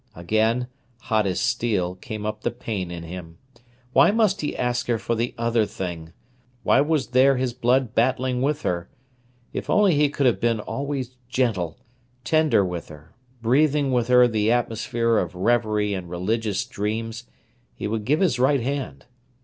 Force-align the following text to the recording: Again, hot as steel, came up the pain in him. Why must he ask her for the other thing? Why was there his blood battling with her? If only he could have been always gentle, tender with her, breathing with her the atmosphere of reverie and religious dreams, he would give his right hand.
Again, 0.15 0.65
hot 1.01 1.27
as 1.27 1.39
steel, 1.39 1.93
came 1.93 2.25
up 2.25 2.41
the 2.41 2.49
pain 2.49 2.89
in 2.89 3.03
him. 3.03 3.37
Why 3.93 4.09
must 4.09 4.41
he 4.41 4.57
ask 4.57 4.87
her 4.87 4.97
for 4.97 5.13
the 5.13 5.35
other 5.37 5.63
thing? 5.67 6.11
Why 6.63 6.81
was 6.81 7.09
there 7.09 7.37
his 7.37 7.53
blood 7.53 7.93
battling 7.93 8.41
with 8.41 8.63
her? 8.63 8.89
If 9.53 9.69
only 9.69 9.93
he 9.93 10.09
could 10.09 10.25
have 10.25 10.39
been 10.39 10.59
always 10.59 11.17
gentle, 11.29 11.77
tender 12.23 12.65
with 12.65 12.87
her, 12.87 13.13
breathing 13.43 13.91
with 13.91 14.07
her 14.07 14.27
the 14.27 14.51
atmosphere 14.51 15.19
of 15.19 15.35
reverie 15.35 15.93
and 15.93 16.09
religious 16.09 16.65
dreams, 16.65 17.25
he 17.75 17.87
would 17.87 18.03
give 18.03 18.21
his 18.21 18.39
right 18.39 18.61
hand. 18.61 19.05